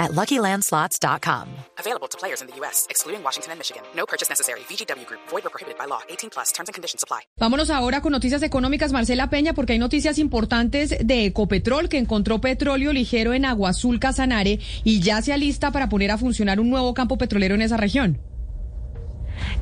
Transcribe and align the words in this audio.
at 0.00 0.12
LuckyLandSlots.com. 0.12 1.46
Available 1.78 2.08
to 2.08 2.18
players 2.18 2.40
in 2.40 2.48
the 2.48 2.56
U.S., 2.60 2.86
excluding 2.88 3.22
Washington 3.22 3.52
and 3.52 3.58
Michigan. 3.60 3.82
No 3.94 4.06
purchase 4.06 4.28
necessary. 4.28 4.60
VGW 4.68 5.06
Group. 5.06 5.20
Void 5.30 5.44
or 5.44 5.50
prohibited 5.50 5.78
by 5.78 5.86
law. 5.86 6.00
18 6.08 6.30
plus. 6.30 6.52
Terms 6.52 6.68
and 6.68 6.74
conditions 6.74 7.04
apply. 7.04 7.20
Vámonos 7.38 7.70
ahora 7.70 8.00
con 8.00 8.12
noticias 8.12 8.42
económicas, 8.42 8.92
Marcela 8.92 9.28
Peña, 9.28 9.52
porque 9.54 9.74
hay 9.74 9.78
noticias 9.78 10.18
importantes 10.18 10.96
de 11.04 11.26
Ecopetrol, 11.26 11.88
que 11.88 11.98
encontró 11.98 12.40
petróleo 12.40 12.92
ligero 12.92 13.34
en 13.34 13.44
Agua 13.44 13.70
Azul 13.70 14.00
Casanare 14.00 14.58
y 14.82 15.00
ya 15.00 15.20
se 15.22 15.32
alista 15.32 15.70
para 15.70 15.88
poner 15.88 16.10
a 16.10 16.18
funcionar 16.18 16.58
un 16.58 16.70
nuevo 16.70 16.94
campo 16.94 17.18
petrolero 17.18 17.54
en 17.54 17.62
esa 17.62 17.76
región. 17.76 18.18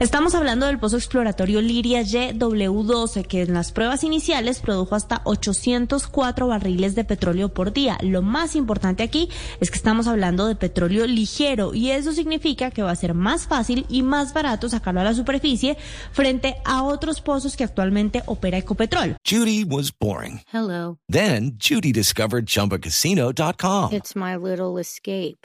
Estamos 0.01 0.37
hablando 0.37 0.67
del 0.67 0.79
pozo 0.79 0.97
exploratorio 0.97 1.61
Liria 1.61 2.03
YW12, 2.03 3.27
que 3.27 3.43
en 3.43 3.53
las 3.53 3.73
pruebas 3.73 4.05
iniciales 4.05 4.61
produjo 4.61 4.95
hasta 4.95 5.23
804 5.25 6.47
barriles 6.47 6.95
de 6.95 7.03
petróleo 7.03 7.49
por 7.49 7.73
día. 7.73 7.99
Lo 8.03 8.23
más 8.23 8.55
importante 8.55 9.03
aquí 9.03 9.29
es 9.59 9.73
que 9.73 9.77
estamos 9.77 10.07
hablando 10.07 10.47
de 10.47 10.55
petróleo 10.55 11.05
ligero 11.09 11.75
y 11.75 11.91
eso 11.91 12.13
significa 12.13 12.71
que 12.71 12.85
va 12.85 12.93
a 12.93 12.97
ser 12.97 13.13
más 13.13 13.49
fácil 13.49 13.87
y 13.89 14.03
más 14.03 14.33
barato 14.33 14.69
sacarlo 14.69 15.01
a 15.01 15.05
la 15.05 15.15
superficie 15.15 15.77
frente 16.13 16.59
a 16.65 16.85
otros 16.85 17.21
pozos 17.21 17.57
que 17.57 17.65
actualmente 17.65 18.23
opera 18.27 18.57
Ecopetrol. 18.57 19.17
Judy 19.29 19.65
was 19.65 19.91
boring. 19.91 20.43
Hello. 20.53 20.99
Then 21.09 21.59
Judy 21.59 21.93
discovered 21.93 22.47
ChumbaCasino.com. 22.47 23.93
It's 23.93 24.15
my 24.15 24.37
little 24.37 24.79
escape. 24.79 25.45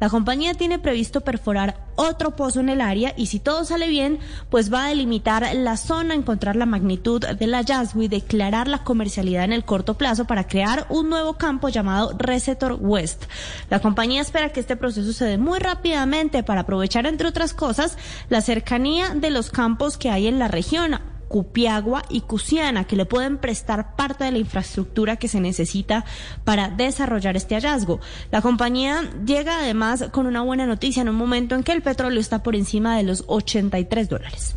La 0.00 0.08
compañía 0.08 0.54
tiene 0.54 0.78
previsto 0.78 1.22
perforar 1.22 1.76
otro 1.96 2.34
pozo 2.36 2.60
en 2.60 2.68
el 2.68 2.80
área 2.80 3.14
y 3.16 3.26
si 3.26 3.38
todo 3.38 3.64
sale 3.64 3.88
bien, 3.88 4.18
pues 4.50 4.72
va 4.72 4.84
a 4.84 4.88
delimitar 4.88 5.48
la 5.54 5.76
zona, 5.76 6.14
encontrar 6.14 6.56
la 6.56 6.66
magnitud 6.66 7.24
del 7.24 7.54
hallazgo 7.54 8.02
y 8.02 8.08
declarar 8.08 8.68
la 8.68 8.84
comercialidad 8.84 9.44
en 9.44 9.52
el 9.52 9.64
corto 9.64 9.94
plazo 9.94 10.24
para 10.24 10.46
crear 10.46 10.86
un 10.88 11.08
nuevo 11.08 11.34
campo 11.34 11.68
llamado 11.68 12.14
Resetor 12.18 12.78
West. 12.80 13.24
La 13.70 13.80
compañía 13.80 14.22
espera 14.22 14.50
que 14.50 14.60
este 14.60 14.76
proceso 14.76 15.12
se 15.12 15.24
dé 15.24 15.38
muy 15.38 15.58
rápidamente 15.58 16.42
para 16.42 16.62
aprovechar, 16.62 17.06
entre 17.06 17.28
otras 17.28 17.54
cosas, 17.54 17.96
la 18.28 18.40
cercanía 18.40 19.14
de 19.14 19.30
los 19.30 19.50
campos 19.50 19.96
que 19.96 20.10
hay 20.10 20.26
en 20.26 20.38
la 20.38 20.48
región 20.48 20.98
Cupiagua 21.34 22.04
y 22.08 22.20
Cusiana, 22.20 22.84
que 22.84 22.94
le 22.94 23.06
pueden 23.06 23.38
prestar 23.38 23.96
parte 23.96 24.22
de 24.22 24.30
la 24.30 24.38
infraestructura 24.38 25.16
que 25.16 25.26
se 25.26 25.40
necesita 25.40 26.04
para 26.44 26.68
desarrollar 26.68 27.36
este 27.36 27.56
hallazgo. 27.56 27.98
La 28.30 28.40
compañía 28.40 29.10
llega 29.26 29.58
además 29.58 30.04
con 30.12 30.28
una 30.28 30.42
buena 30.42 30.64
noticia 30.64 31.02
en 31.02 31.08
un 31.08 31.16
momento 31.16 31.56
en 31.56 31.64
que 31.64 31.72
el 31.72 31.82
petróleo 31.82 32.20
está 32.20 32.44
por 32.44 32.54
encima 32.54 32.96
de 32.96 33.02
los 33.02 33.24
83 33.26 34.08
dólares. 34.08 34.54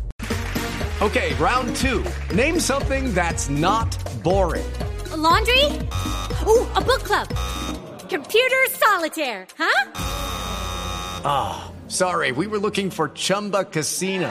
Okay, 1.00 1.34
round 1.40 1.74
two. 1.74 2.04
Name 2.32 2.60
something 2.60 3.12
that's 3.12 3.50
not 3.50 3.88
boring. 4.22 4.70
A 5.12 5.16
laundry? 5.16 5.64
Ooh, 6.46 6.64
a 6.76 6.80
book 6.80 7.02
club. 7.02 7.26
Computer 8.08 8.68
solitaire, 8.70 9.48
huh? 9.58 9.90
Ah, 11.24 11.72
sorry, 11.88 12.30
we 12.30 12.46
were 12.46 12.60
looking 12.60 12.88
for 12.88 13.08
Chumba 13.08 13.64
Casino. 13.64 14.30